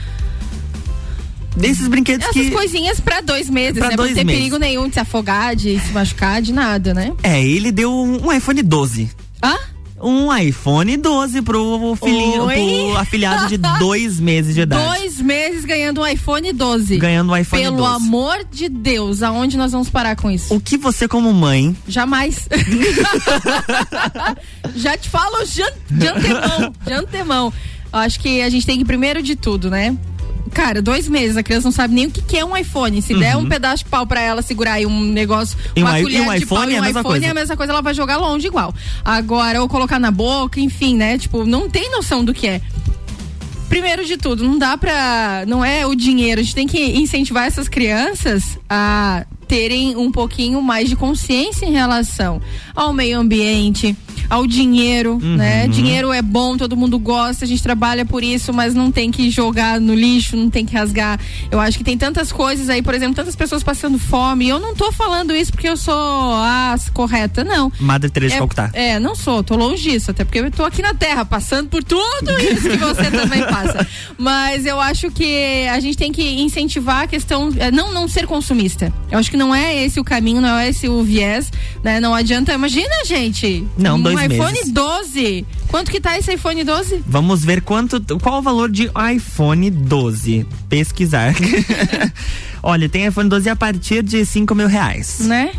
[1.57, 2.51] Desses brinquedos essas que.
[2.51, 3.95] coisinhas pra dois meses, Pra né?
[3.97, 4.39] dois não ter meses.
[4.39, 7.11] perigo nenhum de se afogar, de se machucar, de nada, né?
[7.21, 9.09] É, ele deu um, um iPhone 12.
[9.43, 9.57] Hã?
[10.03, 12.55] Um iPhone 12 pro filhinho, Oi?
[12.55, 14.99] pro afilhado de dois meses de idade.
[14.99, 16.97] Dois meses ganhando um iPhone 12.
[16.97, 17.95] Ganhando um iPhone Pelo 12.
[17.95, 20.53] amor de Deus, aonde nós vamos parar com isso?
[20.53, 22.47] O que você, como mãe, Jamais.
[24.75, 27.53] Já te falo de, an- de antemão, de antemão.
[27.93, 29.95] Eu Acho que a gente tem que, primeiro de tudo, né?
[30.53, 33.01] Cara, dois meses, a criança não sabe nem o que, que é um iPhone.
[33.01, 35.71] Se der um pedaço de pau pra ela segurar aí um negócio, Uhum.
[35.77, 37.25] E um uma i- colher um de pau e é um mesma iPhone coisa.
[37.25, 38.73] é a mesma coisa, ela vai jogar longe igual.
[39.03, 41.17] Agora, ou colocar na boca, enfim, né?
[41.17, 42.61] Tipo, não tem noção do que é.
[43.69, 45.45] Primeiro de tudo, não dá pra.
[45.47, 46.41] Não é o dinheiro.
[46.41, 51.71] A gente tem que incentivar essas crianças a terem um pouquinho mais de consciência em
[51.71, 52.41] relação
[52.75, 53.95] ao meio ambiente,
[54.29, 55.35] ao dinheiro, Uhum.
[55.35, 55.67] né?
[55.67, 59.29] Dinheiro é bom, todo mundo gosta, a gente trabalha por isso, mas não tem que
[59.29, 61.19] jogar no lixo, não tem que rasgar.
[61.49, 64.47] Eu acho que tem tantas coisas aí, por exemplo, tantas pessoas passando fome.
[64.47, 67.71] Eu não tô falando isso porque eu sou a correta, não.
[67.79, 68.69] Madre Teresa É, Calcutá?
[68.73, 71.83] é, não sou, tô longe disso, até porque eu tô aqui na Terra, passando por
[71.83, 73.85] tudo isso que você também passa.
[74.17, 78.25] Mas eu acho que a gente tem que incentivar a questão, é, não não ser
[78.27, 78.93] consumista.
[79.11, 81.51] Eu acho que não é esse o caminho, não é esse o viés,
[81.83, 81.99] né?
[81.99, 83.67] Não adianta, imagina, gente.
[83.75, 84.71] Não, um dois iPhone meses.
[84.71, 85.45] 12.
[85.67, 87.03] Quanto que tá esse iPhone 12?
[87.07, 90.45] Vamos ver quanto, qual o valor de iPhone 12.
[90.69, 91.33] Pesquisar.
[92.61, 95.21] Olha, tem iPhone 12 a partir de 5 mil reais.
[95.21, 95.51] Né?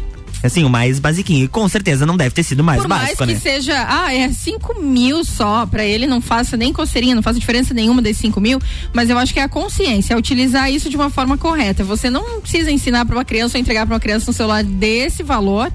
[0.43, 1.45] Assim, o mais basiquinho.
[1.45, 3.35] E com certeza não deve ter sido mais Por básico, mais né?
[3.35, 7.39] que seja, ah, é 5 mil só, pra ele não faça nem coceirinha, não faz
[7.39, 8.61] diferença nenhuma desses 5 mil,
[8.93, 11.85] mas eu acho que é a consciência, é utilizar isso de uma forma correta.
[11.85, 15.23] Você não precisa ensinar pra uma criança ou entregar pra uma criança um celular desse
[15.23, 15.73] valor,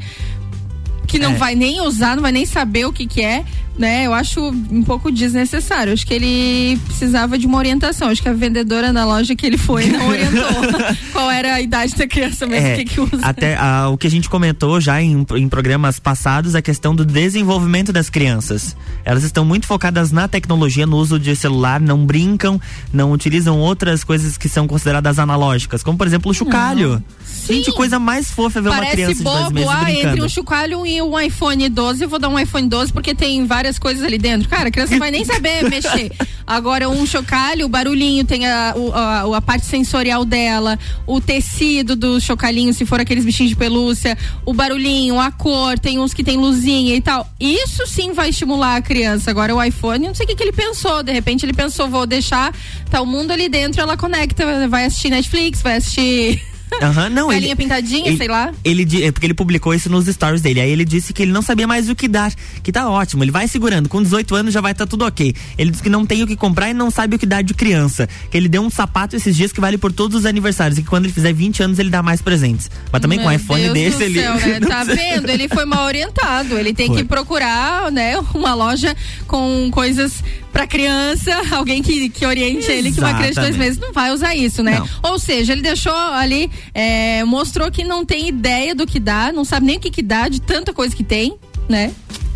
[1.08, 1.36] que não É.
[1.36, 3.44] vai nem usar, não vai nem saber o que que é,
[3.78, 4.06] né?
[4.06, 5.94] Eu acho um pouco desnecessário.
[5.94, 8.10] Acho que ele precisava de uma orientação.
[8.10, 10.48] Acho que a vendedora na loja que ele foi não orientou
[11.14, 13.18] qual era a idade da criança mesmo, o que que usa.
[13.24, 16.96] É, até ah, o que a gente comentou já em, em programas passados, a questão
[16.96, 18.76] do desenvolvimento das crianças.
[19.04, 22.60] Elas estão muito focadas na tecnologia, no uso de celular, não brincam,
[22.92, 27.04] não utilizam outras coisas que são consideradas analógicas, como por exemplo o chocalho.
[27.48, 30.08] Gente, coisa mais fofa é ver uma Parece criança de dois bobo, meses ah, brincando.
[30.08, 33.46] entre um chocalho e um iPhone 12, eu vou dar um iPhone 12 porque tem
[33.46, 34.48] várias coisas ali dentro.
[34.48, 36.12] Cara, a criança não vai nem saber mexer.
[36.46, 42.22] Agora, um chocalho, o barulhinho, tem a, a, a parte sensorial dela, o tecido do
[42.22, 46.38] chocalhinho, se for aqueles bichinhos de pelúcia, o barulhinho, a cor, tem uns que tem
[46.38, 47.28] luzinha e tal.
[47.40, 49.30] Isso sim vai estimular a criança.
[49.30, 51.04] Agora, o iPhone, não sei o que, que ele pensou.
[51.04, 52.54] De repente, ele pensou, vou deixar,
[52.90, 56.57] tá o mundo ali dentro, ela conecta, vai assistir Netflix, vai assistir.
[56.82, 58.52] Aham, não, Galinha ele, pintadinha, ele- sei lá.
[58.64, 60.60] Ele, é porque ele publicou isso nos stories dele.
[60.60, 63.24] Aí ele disse que ele não sabia mais o que dar, que tá ótimo.
[63.24, 63.88] Ele vai segurando.
[63.90, 65.34] Com 18 anos já vai estar tudo ok.
[65.58, 67.54] Ele disse que não tem o que comprar e não sabe o que dar de
[67.54, 68.08] criança.
[68.30, 70.78] Que ele deu um sapato esses dias que vale por todos os aniversários.
[70.78, 72.70] E que quando ele fizer 20 anos ele dá mais presentes.
[72.92, 74.20] Mas também com um Meu iPhone Deus desse ele.
[74.22, 74.60] céu, né?
[74.60, 75.30] Tá vendo?
[75.30, 76.58] Ele foi mal orientado.
[76.58, 76.98] Ele tem Foi.
[76.98, 78.96] que procurar, né, uma loja
[79.26, 83.60] com coisas pra criança, alguém que, que oriente ele que uma criança de dois Exatamente.
[83.60, 84.80] meses não vai usar isso, né?
[84.80, 85.12] Não.
[85.12, 89.44] Ou seja, ele deixou ali, é, mostrou que não tem ideia do que dá, não
[89.46, 91.36] sabe nem o que que dá de tanta coisa que tem,
[91.70, 91.92] né?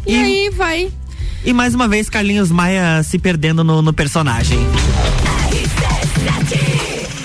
[0.05, 0.91] E, E- aí vai.
[1.43, 4.59] E mais uma vez, Carlinhos Maia se perdendo no, no personagem.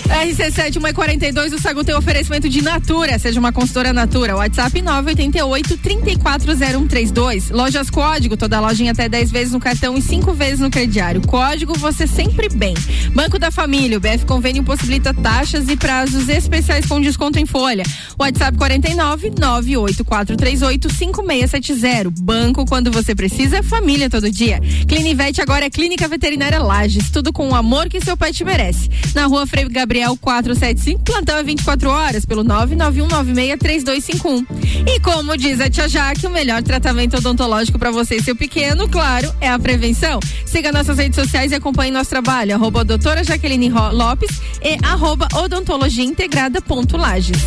[0.09, 3.19] RC7 142, o Sagu tem oferecimento de Natura.
[3.19, 4.37] Seja uma consultora Natura.
[4.37, 7.51] WhatsApp 988 340132.
[7.51, 11.21] Lojas Código, toda loja em até 10 vezes no cartão e 5 vezes no crediário.
[11.23, 12.75] Código você sempre bem.
[13.13, 17.83] Banco da Família, o BF Convênio possibilita taxas e prazos especiais com desconto em folha.
[18.19, 22.11] WhatsApp 49 98438 5670.
[22.23, 24.61] Banco quando você precisa, família todo dia.
[24.87, 27.11] Clinivete agora é Clínica Veterinária Lages.
[27.11, 28.89] Tudo com o amor que seu pet merece.
[29.15, 34.47] Na rua Frei Gabriel 475, plantão é 24 horas pelo 991963251.
[34.87, 38.87] E como diz a tia Jaque, o melhor tratamento odontológico para você e seu pequeno,
[38.89, 40.21] claro, é a prevenção.
[40.45, 42.55] Siga nossas redes sociais e acompanhe nosso trabalho.
[42.55, 47.39] Arroba doutora Jaqueline Lopes e arroba odontologia integrada ponto Lages.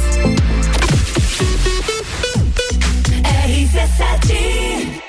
[3.45, 5.09] RC7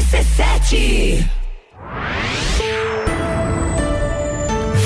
[0.00, 1.35] RC7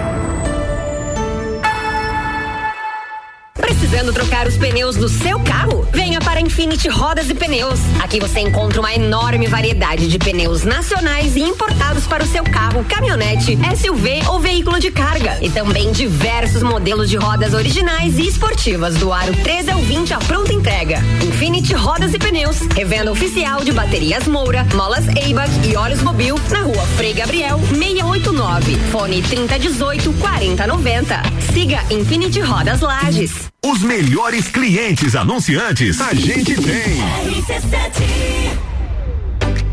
[3.94, 5.86] Precisando trocar os pneus do seu carro?
[5.92, 7.78] Venha para Infinity Rodas e Pneus.
[8.02, 12.84] Aqui você encontra uma enorme variedade de pneus nacionais e importados para o seu carro,
[12.86, 15.38] caminhonete, SUV ou veículo de carga.
[15.40, 20.18] E também diversos modelos de rodas originais e esportivas do aro 13 ao 20 à
[20.18, 20.98] pronta entrega.
[21.54, 26.62] Infinity Rodas e Pneus, revenda oficial de baterias Moura, molas Eibach e óleos Mobil na
[26.62, 28.76] rua Frei Gabriel 689.
[28.90, 31.22] Fone 3018 4090.
[31.52, 33.52] Siga Infinity Rodas Lages.
[33.64, 36.98] Os melhores clientes anunciantes a gente tem.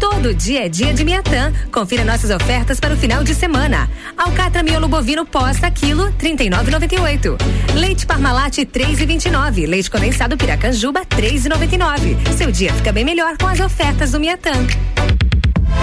[0.02, 1.54] Todo dia é dia de Miatã.
[1.72, 3.88] Confira nossas ofertas para o final de semana.
[4.18, 7.38] Alcatra miolo bovino posta quilo 39,98.
[7.76, 9.68] Leite Parmalat 3,29.
[9.68, 12.18] Leite condensado Piracanjuba 3,99.
[12.36, 14.52] Seu dia fica bem melhor com as ofertas do Miatã.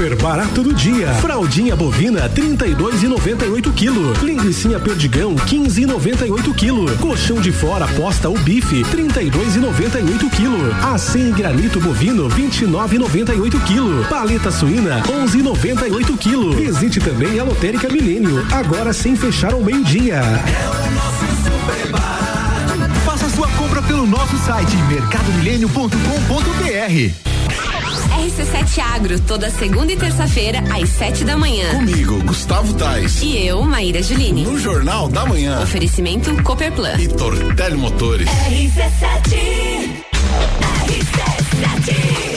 [0.00, 1.12] Super barato do dia.
[1.16, 4.24] Fraldinha bovina 32,98 kg.
[4.24, 6.96] Linguiça perdigão 15,98 kg.
[6.98, 10.72] Colchão de fora posta o bife 32,98 kg.
[10.94, 14.08] Assim granito bovino 29,98 kg.
[14.08, 16.56] Paleta suína 11,98 kg.
[16.56, 20.14] Visite também a Lotérica Milênio, agora sem fechar ao meio-dia.
[20.14, 22.90] É o nosso super barato.
[23.04, 27.29] Faça sua compra pelo nosso site mercadomilênio.com.br.
[28.08, 31.70] RC7 Agro, toda segunda e terça-feira, às sete da manhã.
[31.70, 33.20] Comigo, Gustavo Tais.
[33.22, 34.44] E eu, Maíra Juline.
[34.44, 35.60] No Jornal da Manhã.
[35.62, 36.96] Oferecimento Cooperplan.
[36.98, 38.28] E Tortelli Motores.
[38.28, 40.00] RC7.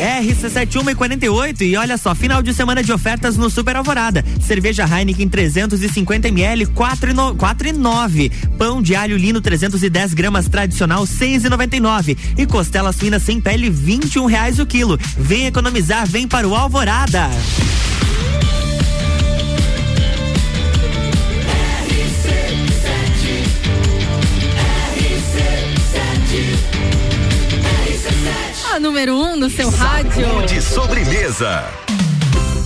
[0.04, 4.24] RC7148 e olha só, final de semana de ofertas no Super Alvorada.
[4.42, 8.32] Cerveja Heineken 350 ml 4,9.
[8.58, 14.60] Pão de alho lino 310 gramas tradicional 6,99 e costela suína sem pele 21 reais
[14.60, 15.00] o quilo.
[15.18, 17.30] Vem economizar, vem para o Alvorada.
[28.80, 30.46] Número um no seu rádio.
[30.48, 31.64] De sobremesa.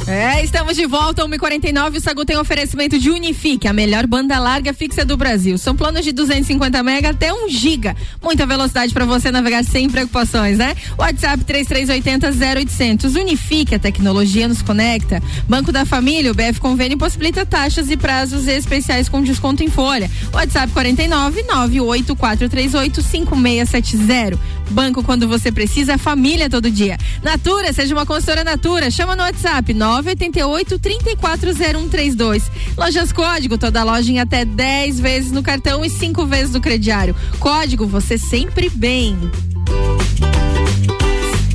[0.08, 1.98] É, estamos de volta, 1h49.
[1.98, 5.58] O Sagu tem oferecimento de Unifique, a melhor banda larga fixa do Brasil.
[5.58, 7.94] São planos de 250 mega até 1 giga.
[8.24, 10.78] Muita velocidade para você navegar sem preocupações, né?
[10.98, 13.16] WhatsApp 3380 0800.
[13.16, 15.22] Unifique, a tecnologia nos conecta.
[15.46, 20.10] Banco da Família, o BF Convênio possibilita taxas e prazos especiais com desconto em folha.
[20.32, 24.40] WhatsApp 49 98438 5670.
[24.70, 26.98] Banco quando você precisa, família todo dia.
[27.22, 28.90] Natura, seja uma consultora Natura.
[28.90, 32.52] Chama no WhatsApp 9 988 340132.
[32.78, 37.16] Lojas Código, toda loja em até 10 vezes no cartão e 5 vezes no crediário.
[37.40, 39.18] Código, você sempre bem.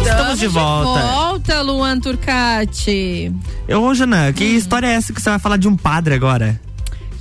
[0.00, 1.00] Estamos de volta.
[1.00, 3.32] De volta, Luan Turcati.
[3.68, 4.56] Ô, Jana, que hum.
[4.56, 6.60] história é essa que você vai falar de um padre agora?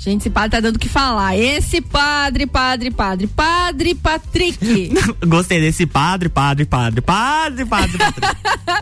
[0.03, 1.37] Gente, esse padre tá dando o que falar.
[1.37, 4.91] Esse padre, padre, padre, padre Patrick.
[5.27, 8.21] Gostei desse padre, padre, padre, padre, padre, padre.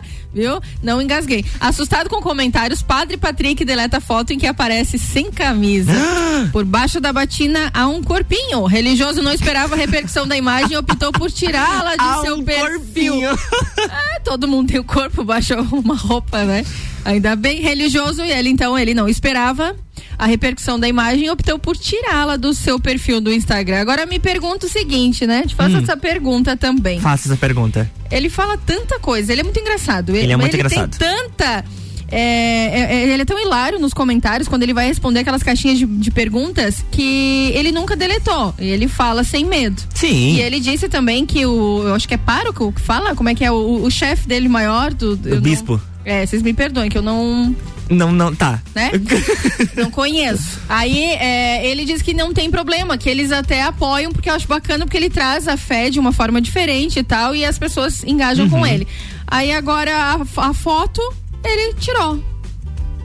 [0.32, 0.62] Viu?
[0.82, 1.44] Não engasguei.
[1.60, 5.92] Assustado com comentários, padre Patrick deleta foto em que aparece sem camisa.
[6.52, 8.60] por baixo da batina há um corpinho.
[8.60, 12.36] O religioso não esperava a repercussão da imagem e optou por tirá-la de há seu
[12.36, 13.28] um perfil.
[13.28, 16.64] é, todo mundo tem o corpo baixo uma roupa, né?
[17.04, 19.76] Ainda bem religioso e ele então ele não esperava
[20.18, 23.80] a repercussão da imagem optou por tirá-la do seu perfil do Instagram.
[23.80, 25.44] Agora me pergunta o seguinte, né?
[25.46, 25.80] Te faço hum.
[25.80, 27.00] essa pergunta também.
[27.00, 27.90] Faça essa pergunta.
[28.10, 30.10] Ele fala tanta coisa, ele é muito engraçado.
[30.10, 30.96] Ele, ele é muito ele engraçado.
[30.96, 31.64] Tem tanta
[32.10, 35.78] é, é, é, ele é tão hilário nos comentários quando ele vai responder aquelas caixinhas
[35.78, 38.52] de, de, perguntas que ele nunca deletou.
[38.58, 39.80] Ele fala sem medo.
[39.94, 40.34] Sim.
[40.34, 41.84] E ele disse também que o.
[41.84, 43.14] Eu acho que é pároco que fala?
[43.14, 43.52] Como é que é?
[43.52, 45.12] O, o chefe dele maior do.
[45.12, 45.74] O bispo.
[45.74, 47.54] Não, é, vocês me perdoem, que eu não.
[47.88, 48.62] Não, não, tá.
[48.74, 48.92] Né?
[49.76, 50.60] não conheço.
[50.68, 54.46] Aí é, ele diz que não tem problema, que eles até apoiam, porque eu acho
[54.46, 58.04] bacana, porque ele traz a fé de uma forma diferente e tal, e as pessoas
[58.04, 58.50] engajam uhum.
[58.50, 58.86] com ele.
[59.26, 61.02] Aí agora a, a foto,
[61.44, 62.22] ele tirou.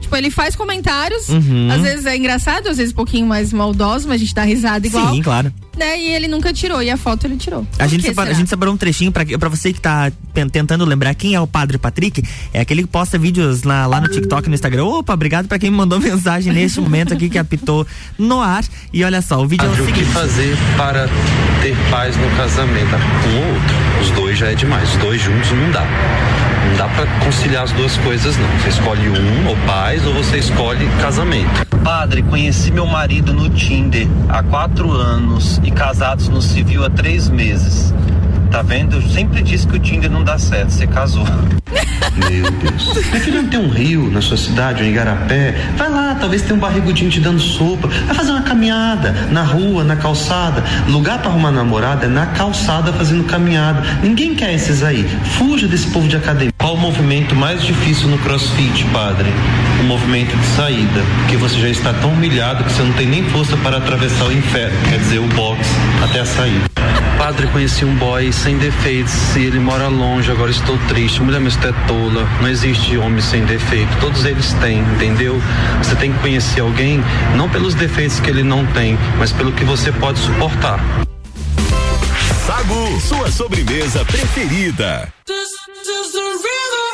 [0.06, 1.68] Tipo, ele faz comentários, uhum.
[1.68, 4.86] às vezes é engraçado, às vezes um pouquinho mais maldoso, mas a gente dá risada
[4.86, 5.12] igual.
[5.12, 5.52] Sim, claro.
[5.76, 5.98] Né?
[5.98, 7.66] E ele nunca tirou, e a foto ele tirou.
[7.76, 11.12] A gente, separa, a gente separou um trechinho pra, pra você que tá tentando lembrar
[11.16, 12.22] quem é o Padre Patrick,
[12.54, 14.84] é aquele que posta vídeos lá, lá no TikTok e no Instagram.
[14.84, 17.84] Opa, obrigado pra quem me mandou mensagem neste momento aqui que apitou
[18.16, 18.64] no ar.
[18.92, 20.02] E olha só, o vídeo é o seguinte.
[20.02, 21.08] O que fazer para
[21.60, 22.94] ter paz no casamento?
[22.94, 23.55] Outro.
[24.00, 25.84] Os dois já é demais, os dois juntos não dá.
[26.68, 28.48] Não dá para conciliar as duas coisas, não.
[28.58, 31.66] Você escolhe um, ou paz, ou você escolhe casamento.
[31.82, 37.28] Padre, conheci meu marido no Tinder há quatro anos e casados no civil há três
[37.28, 37.94] meses.
[38.56, 39.06] Tá vendo?
[39.12, 41.26] Sempre disse que o Tinder não dá certo, você casou.
[42.16, 43.22] Meu Deus.
[43.22, 45.54] Que não tem um rio na sua cidade, um igarapé?
[45.76, 47.86] Vai lá, talvez tenha um barrigudinho te dando sopa.
[47.86, 50.64] Vai fazer uma caminhada na rua, na calçada.
[50.88, 53.82] Lugar para arrumar namorada é na calçada fazendo caminhada.
[54.02, 55.06] Ninguém quer esses aí.
[55.36, 56.54] Fuja desse povo de academia.
[56.56, 59.28] Qual o movimento mais difícil no crossfit, padre?
[59.80, 61.02] O movimento de saída.
[61.18, 64.32] Porque você já está tão humilhado que você não tem nem força para atravessar o
[64.32, 65.60] inferno, quer dizer, o box,
[66.02, 66.64] até a saída.
[67.18, 71.22] Padre, conheci um boy sem defeitos e ele mora longe, agora estou triste.
[71.22, 72.28] Mulher, mas tu é tola.
[72.40, 73.90] Não existe homem sem defeito.
[74.00, 75.40] Todos eles têm, entendeu?
[75.82, 77.02] Você tem que conhecer alguém
[77.36, 80.78] não pelos defeitos que ele não tem, mas pelo que você pode suportar.
[82.46, 85.12] Sagu, sua sobremesa preferida.
[86.46, 86.85] spend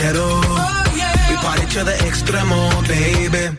[0.00, 1.12] We Oh, yeah.
[1.28, 3.58] Voy para hecho de extremo, baby.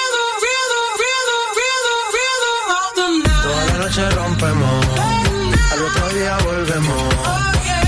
[6.21, 7.09] día volvemos.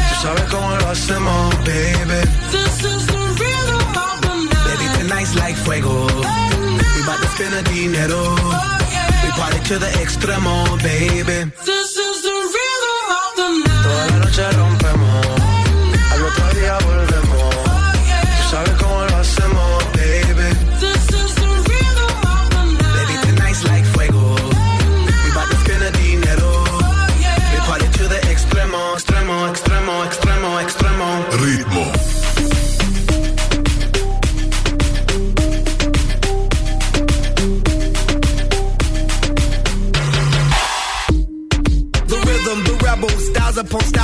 [0.10, 2.22] Tú sabes cómo lo hacemos, baby.
[2.52, 4.66] This is the rhythm of the night.
[4.70, 6.08] Baby, tonight's like fuego.
[6.96, 8.22] We bout to spend the dinero.
[9.24, 11.52] We party to the extremo, baby.
[11.66, 11.83] This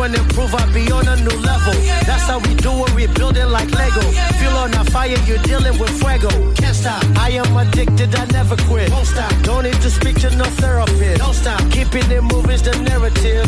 [0.00, 1.74] And improve, I be on a new level.
[2.08, 4.00] That's how we do it, we build it like Lego.
[4.40, 6.30] Feel on a fire, you're dealing with fuego.
[6.54, 8.90] Can't stop, I am addicted, I never quit.
[8.90, 11.18] Won't stop, don't need to speak to no therapist.
[11.18, 13.39] Don't stop, keeping it moving's the narrative.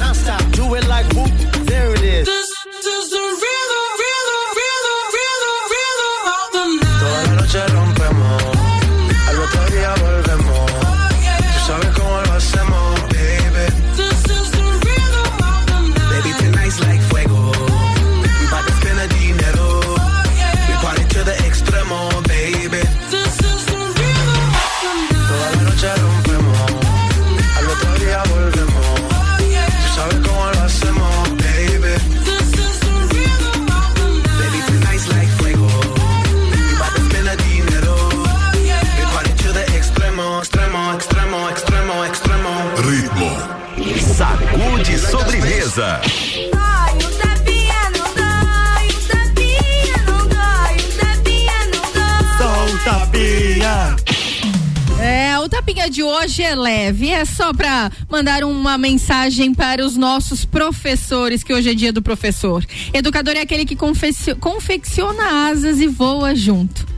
[58.73, 62.65] Uma mensagem para os nossos professores, que hoje é dia do professor.
[62.95, 66.92] Educador é aquele que confecio- confecciona asas e voa junto.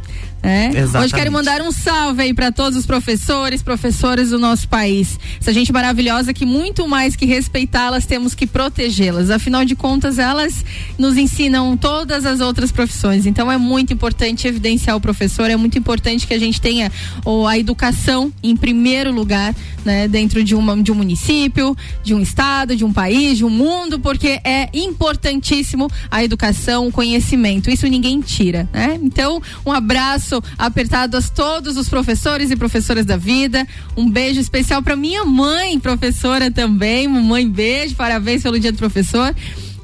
[0.45, 0.70] É?
[0.99, 5.18] Hoje quero mandar um salve aí para todos os professores, professoras do nosso país.
[5.40, 9.30] Essa gente maravilhosa que muito mais que respeitá-las, temos que protegê-las.
[9.30, 10.62] Afinal de contas, elas
[10.99, 13.24] nos ensinam todas as outras profissões.
[13.24, 16.92] Então é muito importante evidenciar o professor, é muito importante que a gente tenha
[17.24, 22.20] oh, a educação em primeiro lugar, né, dentro de, uma, de um município, de um
[22.20, 27.70] estado, de um país, de um mundo, porque é importantíssimo a educação, o conhecimento.
[27.70, 28.99] Isso ninguém tira, né?
[29.03, 33.66] Então, um abraço apertado a todos os professores e professoras da vida.
[33.97, 37.09] Um beijo especial para minha mãe, professora também.
[37.09, 39.35] Mamãe, beijo, parabéns pelo dia do professor.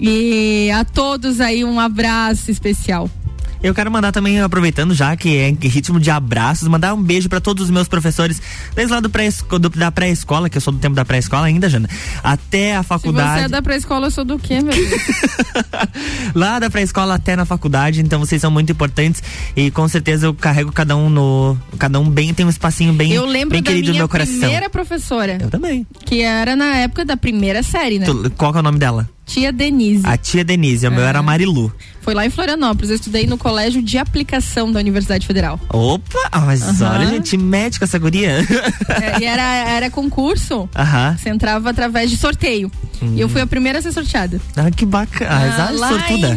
[0.01, 3.11] E a todos aí um abraço especial.
[3.62, 7.28] Eu quero mandar também, aproveitando já que é em ritmo de abraços, mandar um beijo
[7.28, 8.40] para todos os meus professores,
[8.74, 11.68] desde lá do pré do, da pré-escola, que eu sou do tempo da pré-escola ainda,
[11.68, 11.88] Jana,
[12.24, 13.28] até a faculdade.
[13.28, 15.02] Se você é da pré-escola, eu sou do quê, meu Deus?
[16.34, 19.22] lá da pré-escola até na faculdade, então vocês são muito importantes
[19.54, 21.56] e com certeza eu carrego cada um no.
[21.78, 24.38] Cada um bem, tem um espacinho bem, eu lembro bem querido no meu coração.
[24.38, 25.38] primeira professora.
[25.40, 25.86] Eu também.
[26.06, 28.06] Que era na época da primeira série, né?
[28.06, 29.08] Tu, qual que é o nome dela?
[29.30, 30.02] Tia Denise.
[30.04, 31.72] A tia Denise, o meu era Marilu.
[32.00, 35.60] Foi lá em Florianópolis, eu estudei no colégio de aplicação da Universidade Federal.
[35.68, 36.88] Opa, ah, mas uhum.
[36.88, 38.44] olha, gente, médica essa guria.
[38.88, 41.16] É, e era, era concurso, uhum.
[41.16, 42.72] você entrava através de sorteio.
[43.00, 43.14] Hum.
[43.16, 44.40] E eu fui a primeira a ser sorteada.
[44.56, 45.30] Ah, que bacana.
[45.30, 46.28] Ah, ah, lá sortuda.
[46.28, 46.34] em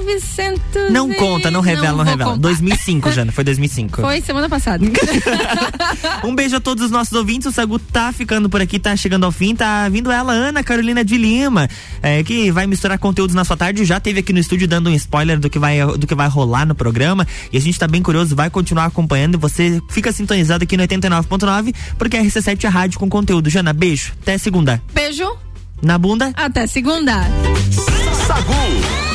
[0.00, 2.30] 1900 Não conta, não revela, não, não revela.
[2.32, 2.42] Contar.
[2.42, 4.00] 2005, Jana, foi 2005.
[4.00, 4.84] Foi semana passada.
[6.24, 9.24] um beijo a todos os nossos ouvintes, o Sagu tá ficando por aqui, tá chegando
[9.24, 11.68] ao fim, tá vindo ela, Ana Carolina de Lima,
[12.02, 14.94] é, que vai misturar conteúdos na sua tarde, já teve aqui no estúdio dando um
[14.94, 18.02] spoiler do que vai do que vai rolar no programa e a gente tá bem
[18.02, 22.68] curioso, vai continuar acompanhando e você fica sintonizado aqui no 89.9 porque a RC7 é
[22.68, 23.50] rádio com conteúdo.
[23.50, 24.82] Jana, beijo, até segunda.
[24.92, 25.36] Beijo.
[25.82, 26.32] Na bunda.
[26.36, 27.12] Até segunda.
[28.26, 29.05] Sagu.